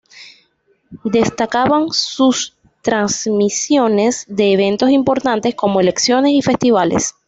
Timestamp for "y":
6.31-6.41